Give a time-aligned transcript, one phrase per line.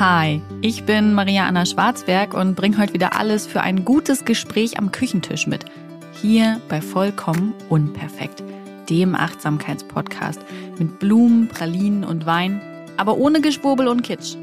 [0.00, 4.76] Hi, ich bin Maria Anna Schwarzberg und bringe heute wieder alles für ein gutes Gespräch
[4.76, 5.66] am Küchentisch mit.
[6.20, 8.42] Hier bei Vollkommen Unperfekt,
[8.90, 10.40] dem Achtsamkeitspodcast
[10.80, 12.60] mit Blumen, Pralinen und Wein,
[12.96, 14.34] aber ohne Geschwurbel und Kitsch.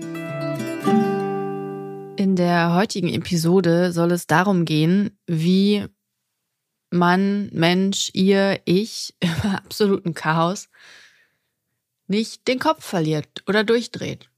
[2.15, 5.85] In der heutigen Episode soll es darum gehen, wie
[6.91, 10.69] man, Mensch, ihr, ich im absoluten Chaos
[12.07, 14.30] nicht den Kopf verliert oder durchdreht.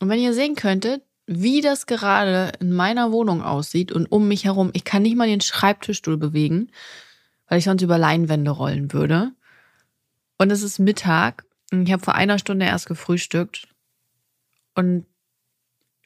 [0.00, 4.44] Und wenn ihr sehen könntet, wie das gerade in meiner Wohnung aussieht und um mich
[4.44, 6.70] herum, ich kann nicht mal den Schreibtischstuhl bewegen,
[7.48, 9.32] weil ich sonst über Leinwände rollen würde.
[10.38, 11.44] Und es ist Mittag.
[11.70, 13.68] Ich habe vor einer Stunde erst gefrühstückt.
[14.74, 15.06] Und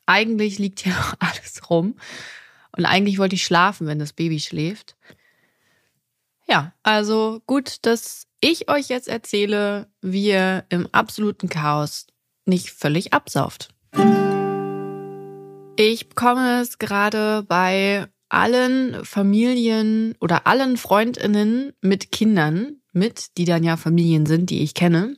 [0.07, 1.97] eigentlich liegt hier noch alles rum.
[2.77, 4.97] Und eigentlich wollte ich schlafen, wenn das Baby schläft.
[6.49, 12.07] Ja, also gut, dass ich euch jetzt erzähle, wie ihr im absoluten Chaos
[12.47, 13.75] nicht völlig absauft.
[15.77, 23.65] Ich bekomme es gerade bei allen Familien oder allen Freundinnen mit Kindern mit, die dann
[23.65, 25.17] ja Familien sind, die ich kenne.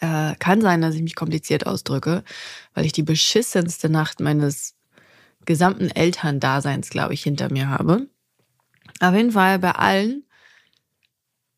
[0.00, 2.24] Äh, kann sein, dass ich mich kompliziert ausdrücke,
[2.74, 4.74] weil ich die beschissenste Nacht meines
[5.46, 8.06] gesamten Elterndaseins, glaube ich, hinter mir habe.
[9.00, 10.24] Auf jeden Fall bei allen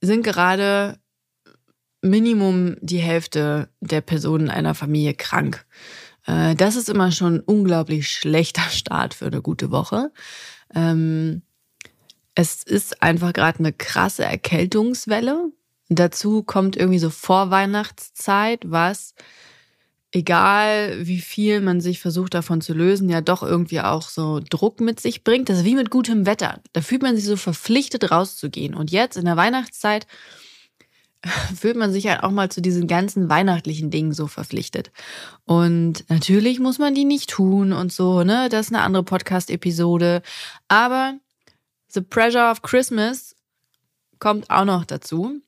[0.00, 0.98] sind gerade
[2.02, 5.66] Minimum die Hälfte der Personen einer Familie krank.
[6.26, 10.12] Äh, das ist immer schon ein unglaublich schlechter Start für eine gute Woche.
[10.74, 11.42] Ähm,
[12.34, 15.50] es ist einfach gerade eine krasse Erkältungswelle.
[15.88, 19.14] Dazu kommt irgendwie so Vorweihnachtszeit, was
[20.12, 24.80] egal wie viel man sich versucht davon zu lösen, ja doch irgendwie auch so Druck
[24.80, 25.48] mit sich bringt.
[25.48, 26.60] Das ist wie mit gutem Wetter.
[26.72, 28.74] Da fühlt man sich so verpflichtet rauszugehen.
[28.74, 30.06] Und jetzt in der Weihnachtszeit
[31.56, 34.90] fühlt man sich halt auch mal zu diesen ganzen weihnachtlichen Dingen so verpflichtet.
[35.44, 38.48] Und natürlich muss man die nicht tun und so, ne?
[38.50, 40.22] Das ist eine andere Podcast-Episode.
[40.68, 41.14] Aber
[41.88, 43.34] The Pressure of Christmas
[44.18, 45.40] kommt auch noch dazu.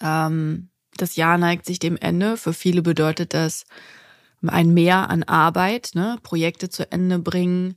[0.00, 2.36] Ähm, das Jahr neigt sich dem Ende.
[2.36, 3.64] Für viele bedeutet das
[4.46, 6.18] ein Mehr an Arbeit, ne?
[6.22, 7.76] Projekte zu Ende bringen,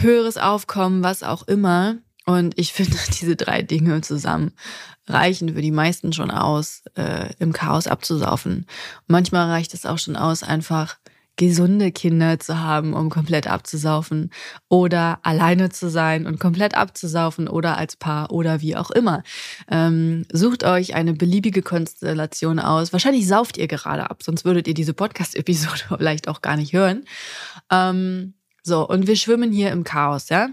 [0.00, 1.96] höheres Aufkommen, was auch immer.
[2.26, 4.52] Und ich finde, diese drei Dinge zusammen
[5.06, 8.66] reichen für die meisten schon aus, äh, im Chaos abzusaufen.
[9.06, 10.96] Manchmal reicht es auch schon aus, einfach
[11.36, 14.30] gesunde Kinder zu haben, um komplett abzusaufen
[14.68, 19.22] oder alleine zu sein und komplett abzusaufen oder als Paar oder wie auch immer.
[19.68, 22.92] Ähm, sucht euch eine beliebige Konstellation aus.
[22.92, 27.04] Wahrscheinlich sauft ihr gerade ab, sonst würdet ihr diese Podcast-Episode vielleicht auch gar nicht hören.
[27.70, 30.50] Ähm, so, und wir schwimmen hier im Chaos, ja?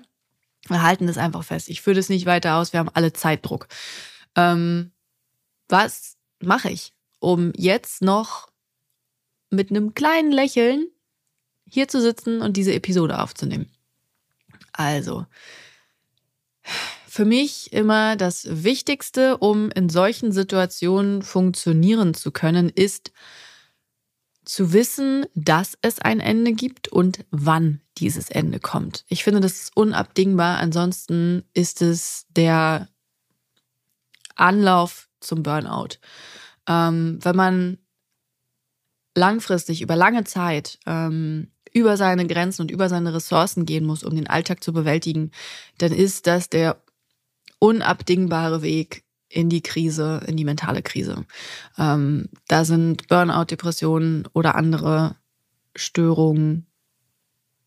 [0.69, 1.69] Wir halten das einfach fest.
[1.69, 2.73] Ich führe das nicht weiter aus.
[2.73, 3.67] Wir haben alle Zeitdruck.
[4.35, 4.91] Ähm,
[5.67, 8.49] was mache ich, um jetzt noch
[9.49, 10.87] mit einem kleinen Lächeln
[11.67, 13.71] hier zu sitzen und diese Episode aufzunehmen?
[14.73, 15.25] Also,
[17.07, 23.11] für mich immer das Wichtigste, um in solchen Situationen funktionieren zu können, ist
[24.49, 29.05] zu wissen, dass es ein Ende gibt und wann dieses Ende kommt.
[29.07, 30.57] Ich finde, das ist unabdingbar.
[30.57, 32.89] Ansonsten ist es der
[34.35, 35.99] Anlauf zum Burnout.
[36.67, 37.77] Ähm, wenn man
[39.15, 44.15] langfristig, über lange Zeit, ähm, über seine Grenzen und über seine Ressourcen gehen muss, um
[44.15, 45.29] den Alltag zu bewältigen,
[45.77, 46.81] dann ist das der
[47.59, 51.25] unabdingbare Weg in die Krise, in die mentale Krise.
[51.77, 55.15] Ähm, da sind Burnout, Depressionen oder andere
[55.75, 56.65] Störungen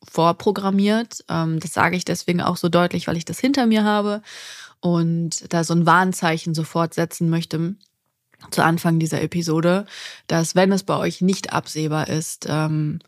[0.09, 1.25] vorprogrammiert.
[1.28, 4.23] Ähm, das sage ich deswegen auch so deutlich, weil ich das hinter mir habe
[4.81, 7.77] und da so ein Warnzeichen sofort setzen möchte
[8.50, 9.87] zu Anfang dieser Episode,
[10.27, 12.99] dass wenn es bei euch nicht absehbar ist, ähm,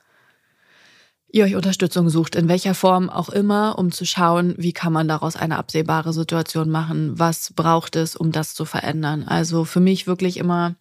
[1.34, 5.08] ihr euch Unterstützung sucht, in welcher Form auch immer, um zu schauen, wie kann man
[5.08, 9.24] daraus eine absehbare Situation machen, was braucht es, um das zu verändern.
[9.24, 10.76] Also für mich wirklich immer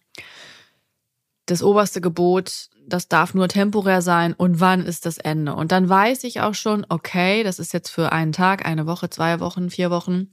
[1.46, 5.56] das oberste Gebot, das darf nur temporär sein und wann ist das Ende.
[5.56, 9.10] Und dann weiß ich auch schon, okay, das ist jetzt für einen Tag, eine Woche,
[9.10, 10.32] zwei Wochen, vier Wochen,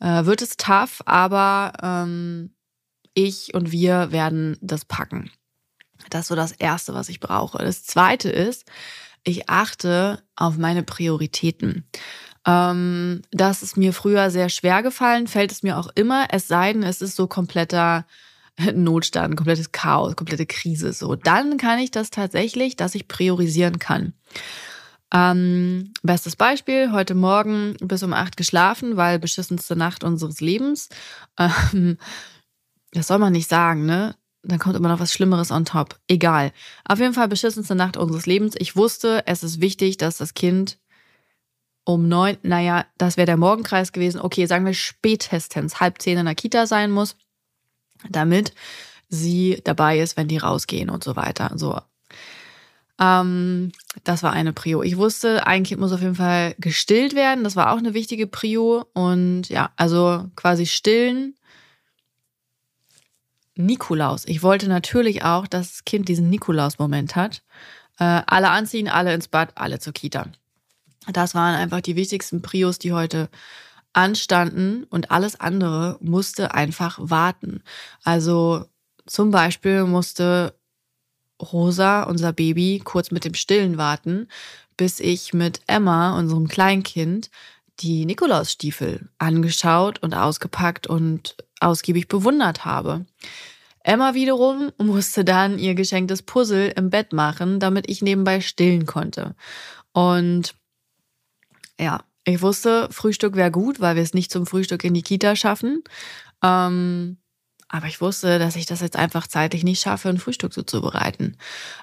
[0.00, 2.50] äh, wird es tough, aber ähm,
[3.14, 5.30] ich und wir werden das packen.
[6.10, 7.58] Das ist so das Erste, was ich brauche.
[7.58, 8.64] Das Zweite ist,
[9.26, 11.84] ich achte auf meine Prioritäten.
[12.46, 16.72] Ähm, das ist mir früher sehr schwer gefallen, fällt es mir auch immer, es sei
[16.72, 18.06] denn, es ist so kompletter
[18.74, 20.92] Notstand, komplettes Chaos, komplette Krise.
[20.92, 24.14] So, dann kann ich das tatsächlich, dass ich priorisieren kann.
[25.12, 30.88] Ähm, bestes Beispiel, heute Morgen bis um acht geschlafen, weil beschissenste Nacht unseres Lebens.
[31.38, 31.98] Ähm,
[32.92, 34.14] das soll man nicht sagen, ne?
[34.48, 35.98] Dann kommt immer noch was Schlimmeres on top.
[36.08, 36.52] Egal.
[36.84, 38.54] Auf jeden Fall beschissenste Nacht unseres Lebens.
[38.58, 40.78] Ich wusste, es ist wichtig, dass das Kind
[41.84, 44.20] um neun, naja, das wäre der Morgenkreis gewesen.
[44.20, 47.16] Okay, sagen wir spätestens halb zehn in der Kita sein muss,
[48.10, 48.52] damit
[49.08, 51.52] sie dabei ist, wenn die rausgehen und so weiter.
[51.54, 51.80] So.
[53.00, 53.72] Ähm,
[54.04, 54.82] das war eine Prio.
[54.82, 57.44] Ich wusste, ein Kind muss auf jeden Fall gestillt werden.
[57.44, 58.84] Das war auch eine wichtige Prio.
[58.92, 61.34] Und ja, also quasi stillen.
[63.56, 64.24] Nikolaus.
[64.26, 67.42] Ich wollte natürlich auch, dass das Kind diesen Nikolaus-Moment hat.
[67.98, 70.26] Äh, alle anziehen, alle ins Bad, alle zur Kita.
[71.12, 73.28] Das waren einfach die wichtigsten Prios, die heute
[73.92, 77.62] anstanden und alles andere musste einfach warten.
[78.04, 78.66] Also
[79.06, 80.54] zum Beispiel musste
[81.40, 84.28] Rosa, unser Baby, kurz mit dem Stillen warten,
[84.76, 87.30] bis ich mit Emma, unserem Kleinkind,
[87.80, 93.06] die Nikolausstiefel angeschaut und ausgepackt und ausgiebig bewundert habe.
[93.82, 99.36] Emma wiederum musste dann ihr geschenktes Puzzle im Bett machen, damit ich nebenbei stillen konnte.
[99.92, 100.54] Und
[101.78, 105.36] ja, ich wusste, Frühstück wäre gut, weil wir es nicht zum Frühstück in die Kita
[105.36, 105.84] schaffen.
[106.42, 107.18] Ähm,
[107.68, 110.80] aber ich wusste, dass ich das jetzt einfach zeitlich nicht schaffe, ein Frühstück so zu
[110.80, 111.36] bereiten.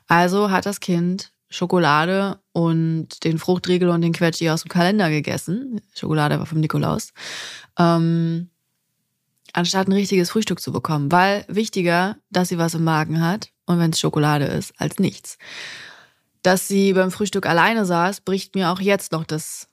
[0.07, 5.81] Also hat das Kind Schokolade und den Fruchtriegel und den Quetschi aus dem Kalender gegessen.
[5.93, 7.13] Schokolade war vom Nikolaus.
[7.77, 8.49] Ähm,
[9.53, 11.11] anstatt ein richtiges Frühstück zu bekommen.
[11.11, 15.37] Weil wichtiger, dass sie was im Magen hat und wenn es Schokolade ist, als nichts.
[16.41, 19.67] Dass sie beim Frühstück alleine saß, bricht mir auch jetzt noch das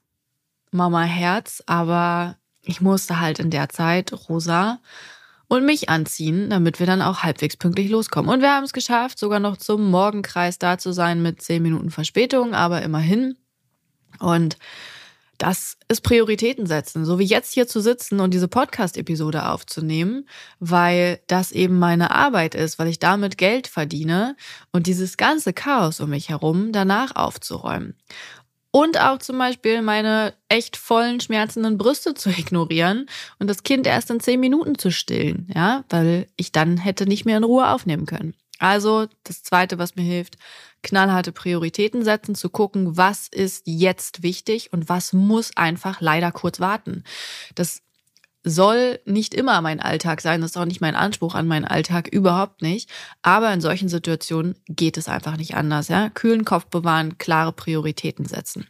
[0.70, 4.80] Mama Herz, aber ich musste halt in der Zeit Rosa
[5.50, 8.30] und mich anziehen, damit wir dann auch halbwegs pünktlich loskommen.
[8.30, 11.90] Und wir haben es geschafft, sogar noch zum Morgenkreis da zu sein mit zehn Minuten
[11.90, 13.36] Verspätung, aber immerhin.
[14.20, 14.58] Und
[15.38, 20.28] das ist Prioritäten setzen, so wie jetzt hier zu sitzen und diese Podcast-Episode aufzunehmen,
[20.60, 24.36] weil das eben meine Arbeit ist, weil ich damit Geld verdiene
[24.70, 27.96] und dieses ganze Chaos um mich herum danach aufzuräumen.
[28.72, 33.06] Und auch zum Beispiel meine echt vollen, schmerzenden Brüste zu ignorieren
[33.38, 37.24] und das Kind erst in zehn Minuten zu stillen, ja, weil ich dann hätte nicht
[37.24, 38.34] mehr in Ruhe aufnehmen können.
[38.60, 40.36] Also das Zweite, was mir hilft,
[40.82, 46.60] knallharte Prioritäten setzen, zu gucken, was ist jetzt wichtig und was muss einfach leider kurz
[46.60, 47.04] warten.
[47.54, 47.82] Das
[48.42, 52.08] soll nicht immer mein Alltag sein, das ist auch nicht mein Anspruch an meinen Alltag,
[52.08, 52.90] überhaupt nicht.
[53.22, 55.88] Aber in solchen Situationen geht es einfach nicht anders.
[55.88, 56.08] Ja?
[56.10, 58.66] Kühlen Kopf bewahren, klare Prioritäten setzen.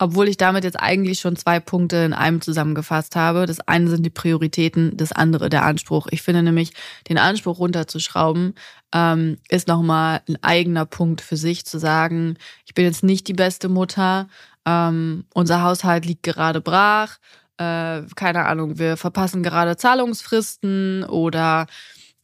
[0.00, 3.46] Obwohl ich damit jetzt eigentlich schon zwei Punkte in einem zusammengefasst habe.
[3.46, 6.06] Das eine sind die Prioritäten, das andere der Anspruch.
[6.12, 6.72] Ich finde nämlich,
[7.08, 8.54] den Anspruch runterzuschrauben,
[8.94, 13.32] ähm, ist nochmal ein eigener Punkt für sich, zu sagen, ich bin jetzt nicht die
[13.32, 14.28] beste Mutter,
[14.64, 17.18] ähm, unser Haushalt liegt gerade brach
[17.58, 21.66] äh, keine Ahnung, wir verpassen gerade Zahlungsfristen oder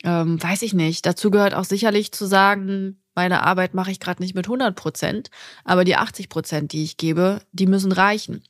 [0.05, 1.07] ähm, weiß ich nicht.
[1.07, 5.31] Dazu gehört auch sicherlich zu sagen, meine Arbeit mache ich gerade nicht mit 100 Prozent,
[5.65, 8.43] aber die 80 Prozent, die ich gebe, die müssen reichen.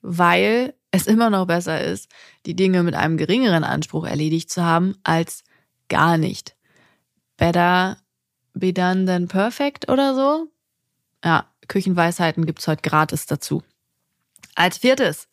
[0.00, 2.10] Weil es immer noch besser ist,
[2.44, 5.44] die Dinge mit einem geringeren Anspruch erledigt zu haben, als
[5.88, 6.56] gar nicht.
[7.36, 7.96] Better
[8.54, 10.48] be done than perfect oder so?
[11.24, 13.62] Ja, Küchenweisheiten gibt's heute gratis dazu.
[14.54, 15.28] Als viertes,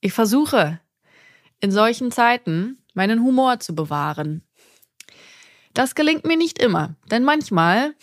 [0.00, 0.80] ich versuche
[1.60, 4.42] in solchen Zeiten meinen Humor zu bewahren.
[5.72, 7.94] Das gelingt mir nicht immer, denn manchmal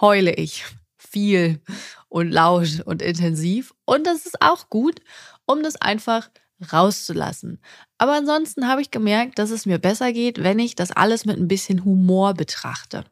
[0.00, 0.64] heule ich
[0.96, 1.60] viel
[2.08, 5.00] und laut und intensiv und das ist auch gut,
[5.46, 6.30] um das einfach
[6.72, 7.60] rauszulassen.
[7.98, 11.36] Aber ansonsten habe ich gemerkt, dass es mir besser geht, wenn ich das alles mit
[11.36, 13.04] ein bisschen Humor betrachte.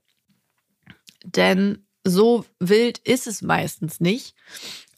[1.24, 4.34] Denn so wild ist es meistens nicht.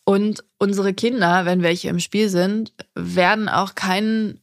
[0.04, 4.40] Und unsere Kinder, wenn welche im Spiel sind, werden auch keinen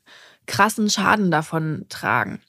[0.47, 2.41] krassen Schaden davon tragen.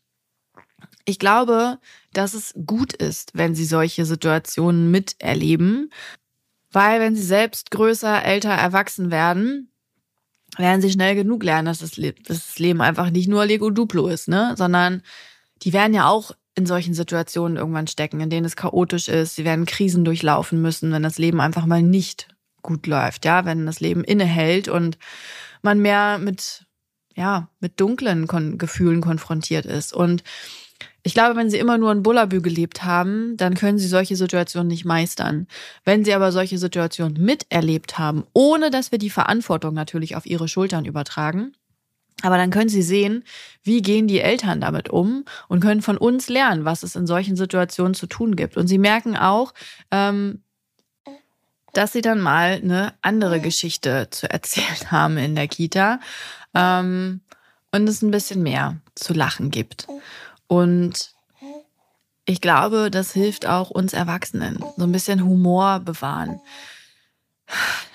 [1.05, 1.79] Ich glaube,
[2.13, 5.91] dass es gut ist, wenn sie solche Situationen miterleben,
[6.71, 9.69] weil wenn sie selbst größer, älter, erwachsen werden,
[10.57, 11.97] werden sie schnell genug lernen, dass das,
[12.59, 14.55] Leben einfach nicht nur Lego Duplo ist, ne?
[14.57, 15.03] sondern
[15.63, 19.37] die werden ja auch in solchen Situationen irgendwann stecken, in denen es chaotisch ist.
[19.37, 22.29] Sie werden Krisen durchlaufen müssen, wenn das Leben einfach mal nicht
[22.63, 24.99] gut läuft, ja, wenn das Leben innehält und
[25.63, 26.67] man mehr mit,
[27.15, 29.93] ja, mit dunklen Kon Gefühlen konfrontiert ist.
[29.93, 30.23] Und
[31.05, 34.69] ich glaube, wenn sie immer nur in Bullabü gelebt haben, dann können sie solche Situationen
[34.69, 35.49] nicht meistern.
[35.85, 40.47] Wenn sie aber solche Situationen miterlebt haben, ohne dass wir die Verantwortung natürlich auf ihre
[40.47, 41.55] Schultern übertragen,
[42.23, 43.25] aber dann können sie sehen,
[43.65, 47.37] wie gehen die Eltern damit um und können von uns lernen, was es in solchen
[47.37, 48.57] Situationen zu tun gibt.
[48.57, 49.53] Und sie merken auch,
[49.91, 50.43] ähm,
[51.73, 56.01] dass sie dann mal eine andere Geschichte zu erzählen haben in der Kita
[56.55, 57.21] ähm,
[57.71, 59.87] und es ein bisschen mehr zu lachen gibt.
[60.47, 61.13] Und
[62.25, 66.41] ich glaube, das hilft auch uns Erwachsenen, so ein bisschen Humor bewahren.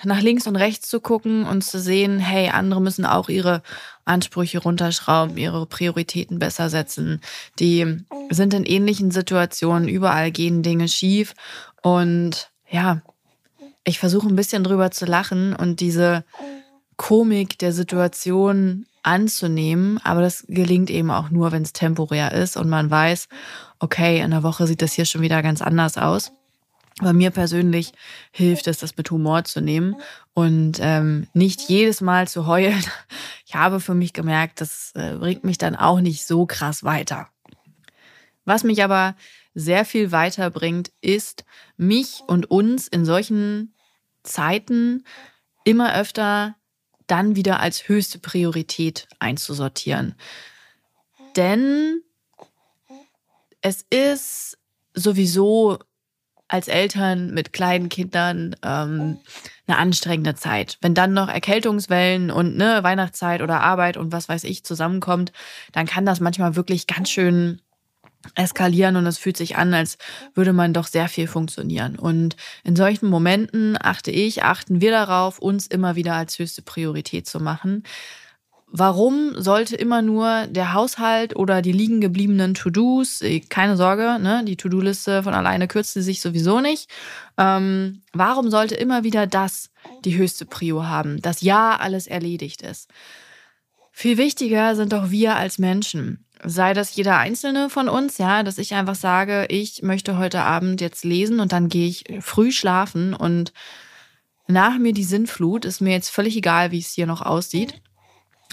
[0.04, 3.62] Nach links und rechts zu gucken und zu sehen, hey, andere müssen auch ihre
[4.04, 7.20] Ansprüche runterschrauben, ihre Prioritäten besser setzen.
[7.58, 11.34] Die sind in ähnlichen Situationen, überall gehen Dinge schief.
[11.82, 13.02] Und ja,
[13.88, 16.24] ich versuche ein bisschen drüber zu lachen und diese
[16.96, 22.68] Komik der Situation anzunehmen, aber das gelingt eben auch nur, wenn es temporär ist und
[22.68, 23.28] man weiß,
[23.78, 26.32] okay, in der Woche sieht das hier schon wieder ganz anders aus.
[27.00, 27.92] Bei mir persönlich
[28.32, 29.94] hilft es, das mit Humor zu nehmen
[30.34, 32.84] und ähm, nicht jedes Mal zu heulen.
[33.50, 37.28] Ich habe für mich gemerkt, das äh, bringt mich dann auch nicht so krass weiter.
[38.44, 39.14] Was mich aber
[39.54, 41.46] sehr viel weiterbringt, ist,
[41.78, 43.72] mich und uns in solchen
[44.28, 45.04] Zeiten
[45.64, 46.54] immer öfter
[47.06, 50.14] dann wieder als höchste Priorität einzusortieren.
[51.36, 52.02] Denn
[53.60, 54.58] es ist
[54.94, 55.78] sowieso
[56.48, 59.18] als Eltern mit kleinen Kindern ähm,
[59.66, 60.78] eine anstrengende Zeit.
[60.80, 65.32] Wenn dann noch Erkältungswellen und ne, Weihnachtszeit oder Arbeit und was weiß ich zusammenkommt,
[65.72, 67.60] dann kann das manchmal wirklich ganz schön
[68.34, 69.96] eskalieren und es fühlt sich an, als
[70.34, 71.98] würde man doch sehr viel funktionieren.
[71.98, 77.26] Und in solchen Momenten achte ich, achten wir darauf, uns immer wieder als höchste Priorität
[77.26, 77.84] zu machen.
[78.70, 84.42] Warum sollte immer nur der Haushalt oder die liegen gebliebenen To-Dos, äh, keine Sorge, ne,
[84.44, 86.90] die To-Do-Liste von alleine kürzt sie sich sowieso nicht.
[87.38, 89.70] Ähm, warum sollte immer wieder das
[90.04, 92.90] die höchste Prio haben, dass ja alles erledigt ist?
[93.90, 98.58] Viel wichtiger sind doch wir als Menschen sei das jeder einzelne von uns, ja, dass
[98.58, 103.14] ich einfach sage, ich möchte heute Abend jetzt lesen und dann gehe ich früh schlafen
[103.14, 103.52] und
[104.46, 107.82] nach mir die Sinnflut, ist mir jetzt völlig egal, wie es hier noch aussieht.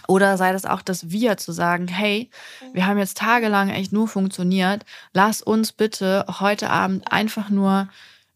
[0.07, 2.29] Oder sei das auch das Wir zu sagen, hey,
[2.73, 7.87] wir haben jetzt tagelang echt nur funktioniert, lass uns bitte heute Abend einfach nur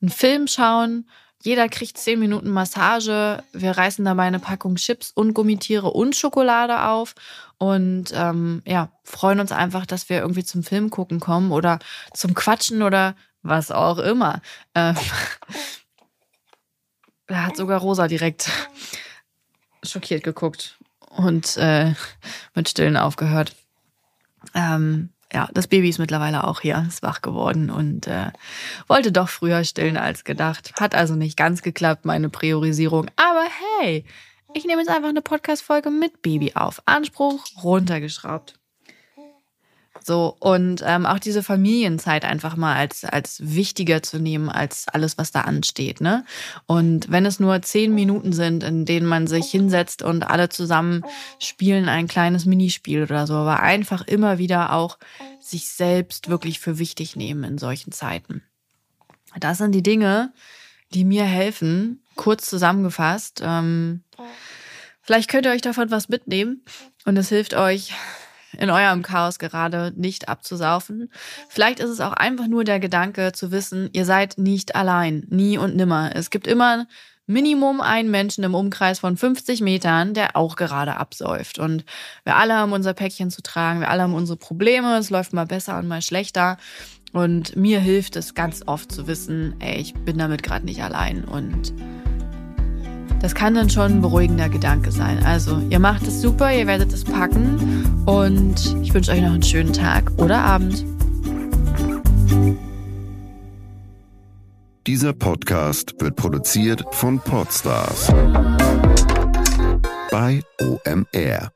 [0.01, 1.05] einen Film schauen,
[1.41, 3.43] jeder kriegt zehn Minuten Massage.
[3.53, 7.15] Wir reißen dabei eine Packung Chips und Gummitiere und Schokolade auf
[7.59, 11.79] und ähm, ja, freuen uns einfach, dass wir irgendwie zum Film gucken kommen oder
[12.13, 14.41] zum Quatschen oder was auch immer.
[14.73, 14.95] Ähm,
[17.27, 18.49] da hat sogar Rosa direkt
[19.83, 20.77] schockiert geguckt
[21.09, 21.93] und äh,
[22.55, 23.55] mit Stillen aufgehört.
[24.55, 28.31] Ähm, ja, das Baby ist mittlerweile auch hier, ist wach geworden und äh,
[28.87, 30.71] wollte doch früher stillen als gedacht.
[30.79, 33.11] Hat also nicht ganz geklappt, meine Priorisierung.
[33.17, 33.45] Aber
[33.81, 34.05] hey,
[34.53, 36.81] ich nehme jetzt einfach eine Podcast-Folge mit Baby auf.
[36.85, 38.59] Anspruch runtergeschraubt.
[40.03, 45.17] So, und ähm, auch diese Familienzeit einfach mal als, als wichtiger zu nehmen als alles,
[45.17, 45.99] was da ansteht.
[45.99, 46.25] Ne?
[46.65, 51.03] Und wenn es nur zehn Minuten sind, in denen man sich hinsetzt und alle zusammen
[51.39, 54.97] spielen ein kleines Minispiel oder so, aber einfach immer wieder auch
[55.39, 58.41] sich selbst wirklich für wichtig nehmen in solchen Zeiten.
[59.39, 60.33] Das sind die Dinge,
[60.93, 63.41] die mir helfen, kurz zusammengefasst.
[63.43, 64.03] Ähm,
[65.01, 66.63] vielleicht könnt ihr euch davon was mitnehmen
[67.05, 67.93] und es hilft euch,
[68.57, 71.11] in eurem Chaos gerade nicht abzusaufen.
[71.49, 75.57] Vielleicht ist es auch einfach nur der Gedanke zu wissen, ihr seid nicht allein, nie
[75.57, 76.11] und nimmer.
[76.15, 76.87] Es gibt immer
[77.29, 81.59] Minimum einen Menschen im Umkreis von 50 Metern, der auch gerade absäuft.
[81.59, 81.85] Und
[82.23, 85.45] wir alle haben unser Päckchen zu tragen, wir alle haben unsere Probleme, es läuft mal
[85.45, 86.57] besser und mal schlechter.
[87.11, 91.23] Und mir hilft es ganz oft zu wissen, ey, ich bin damit gerade nicht allein
[91.23, 91.73] und
[93.21, 95.23] das kann dann schon ein beruhigender Gedanke sein.
[95.25, 99.43] Also, ihr macht es super, ihr werdet es packen und ich wünsche euch noch einen
[99.43, 100.85] schönen Tag oder Abend.
[104.87, 108.07] Dieser Podcast wird produziert von Podstars
[110.11, 111.51] bei OMR.